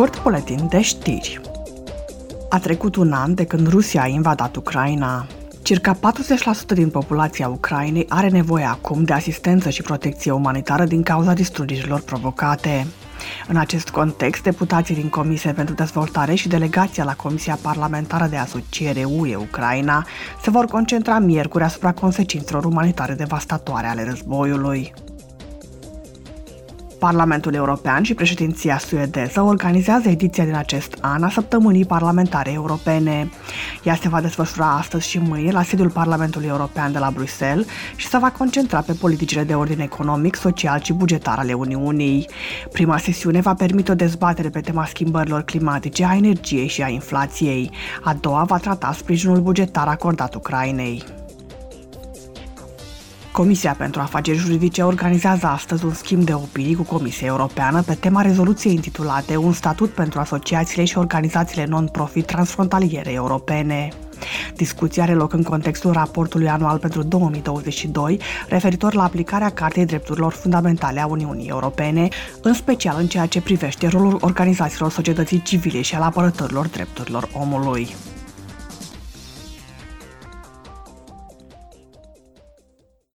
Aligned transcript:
scurt 0.00 0.22
buletin 0.22 0.66
de 0.68 0.80
știri. 0.80 1.40
A 2.48 2.58
trecut 2.58 2.96
un 2.96 3.12
an 3.12 3.34
de 3.34 3.44
când 3.44 3.68
Rusia 3.68 4.02
a 4.02 4.06
invadat 4.06 4.56
Ucraina. 4.56 5.26
Circa 5.62 5.96
40% 5.96 5.98
din 6.74 6.90
populația 6.90 7.48
Ucrainei 7.48 8.06
are 8.08 8.28
nevoie 8.28 8.64
acum 8.64 9.04
de 9.04 9.12
asistență 9.12 9.70
și 9.70 9.82
protecție 9.82 10.30
umanitară 10.30 10.84
din 10.84 11.02
cauza 11.02 11.32
distrugerilor 11.32 12.00
provocate. 12.00 12.86
În 13.48 13.56
acest 13.56 13.90
context, 13.90 14.42
deputații 14.42 14.94
din 14.94 15.08
Comisia 15.08 15.52
pentru 15.52 15.74
Dezvoltare 15.74 16.34
și 16.34 16.48
delegația 16.48 17.04
la 17.04 17.14
Comisia 17.14 17.58
Parlamentară 17.62 18.26
de 18.26 18.36
Asociere 18.36 19.04
UE-Ucraina 19.04 20.06
se 20.42 20.50
vor 20.50 20.64
concentra 20.64 21.18
miercuri 21.18 21.64
asupra 21.64 21.92
consecințelor 21.92 22.64
umanitare 22.64 23.14
devastatoare 23.14 23.86
ale 23.86 24.04
războiului. 24.04 24.92
Parlamentul 27.00 27.54
European 27.54 28.02
și 28.02 28.14
președinția 28.14 28.78
suedeză 28.78 29.40
organizează 29.40 30.08
ediția 30.08 30.44
din 30.44 30.54
acest 30.54 30.96
an 31.00 31.22
a 31.22 31.28
Săptămânii 31.28 31.84
Parlamentare 31.84 32.52
Europene. 32.52 33.30
Ea 33.82 33.94
se 33.94 34.08
va 34.08 34.20
desfășura 34.20 34.76
astăzi 34.76 35.08
și 35.08 35.18
mâine 35.18 35.50
la 35.50 35.62
sediul 35.62 35.90
Parlamentului 35.90 36.48
European 36.48 36.92
de 36.92 36.98
la 36.98 37.10
Bruxelles 37.10 37.66
și 37.96 38.08
se 38.08 38.18
va 38.18 38.30
concentra 38.30 38.80
pe 38.80 38.92
politicile 38.92 39.44
de 39.44 39.54
ordine 39.54 39.82
economic, 39.82 40.34
social 40.36 40.80
și 40.80 40.92
bugetar 40.92 41.38
ale 41.38 41.52
Uniunii. 41.52 42.28
Prima 42.72 42.98
sesiune 42.98 43.40
va 43.40 43.54
permite 43.54 43.92
o 43.92 43.94
dezbatere 43.94 44.48
pe 44.48 44.60
tema 44.60 44.86
schimbărilor 44.86 45.42
climatice, 45.42 46.04
a 46.04 46.16
energiei 46.16 46.68
și 46.68 46.82
a 46.82 46.88
inflației. 46.88 47.70
A 48.02 48.14
doua 48.20 48.44
va 48.44 48.58
trata 48.58 48.92
sprijinul 48.92 49.40
bugetar 49.40 49.88
acordat 49.88 50.34
Ucrainei. 50.34 51.19
Comisia 53.32 53.74
pentru 53.78 54.00
Afaceri 54.00 54.38
Juridice 54.38 54.82
organizează 54.82 55.46
astăzi 55.46 55.84
un 55.84 55.94
schimb 55.94 56.22
de 56.22 56.34
opinii 56.34 56.74
cu 56.74 56.82
Comisia 56.82 57.26
Europeană 57.26 57.82
pe 57.82 57.94
tema 57.94 58.22
rezoluției 58.22 58.74
intitulate 58.74 59.36
Un 59.36 59.52
statut 59.52 59.90
pentru 59.90 60.20
asociațiile 60.20 60.84
și 60.84 60.98
organizațiile 60.98 61.64
non-profit 61.64 62.26
transfrontaliere 62.26 63.12
europene. 63.12 63.88
Discuția 64.54 65.02
are 65.02 65.14
loc 65.14 65.32
în 65.32 65.42
contextul 65.42 65.92
raportului 65.92 66.48
anual 66.48 66.78
pentru 66.78 67.02
2022, 67.02 68.20
referitor 68.48 68.94
la 68.94 69.02
aplicarea 69.02 69.50
Cartei 69.50 69.86
Drepturilor 69.86 70.32
Fundamentale 70.32 71.00
a 71.00 71.06
Uniunii 71.06 71.48
Europene, 71.48 72.08
în 72.42 72.54
special 72.54 72.96
în 72.98 73.06
ceea 73.06 73.26
ce 73.26 73.40
privește 73.40 73.88
rolul 73.88 74.18
organizațiilor 74.20 74.90
societății 74.90 75.42
civile 75.42 75.80
și 75.80 75.94
al 75.94 76.02
apărătorilor 76.02 76.66
drepturilor 76.66 77.28
omului. 77.32 77.88